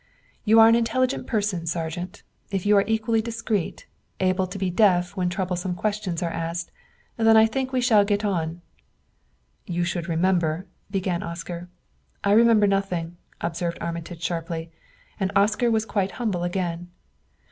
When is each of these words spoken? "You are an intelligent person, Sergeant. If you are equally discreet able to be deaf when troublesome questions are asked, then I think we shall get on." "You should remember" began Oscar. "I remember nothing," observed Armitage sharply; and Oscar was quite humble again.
"You 0.45 0.59
are 0.59 0.67
an 0.67 0.73
intelligent 0.73 1.27
person, 1.27 1.67
Sergeant. 1.67 2.23
If 2.49 2.65
you 2.65 2.75
are 2.75 2.83
equally 2.87 3.21
discreet 3.21 3.85
able 4.19 4.47
to 4.47 4.57
be 4.57 4.71
deaf 4.71 5.15
when 5.15 5.29
troublesome 5.29 5.75
questions 5.75 6.23
are 6.23 6.31
asked, 6.31 6.71
then 7.17 7.37
I 7.37 7.45
think 7.45 7.71
we 7.71 7.81
shall 7.81 8.03
get 8.03 8.25
on." 8.25 8.63
"You 9.67 9.83
should 9.83 10.09
remember" 10.09 10.65
began 10.89 11.21
Oscar. 11.21 11.69
"I 12.23 12.31
remember 12.31 12.65
nothing," 12.65 13.17
observed 13.41 13.77
Armitage 13.79 14.23
sharply; 14.23 14.71
and 15.19 15.31
Oscar 15.35 15.69
was 15.69 15.85
quite 15.85 16.13
humble 16.13 16.43
again. 16.43 16.89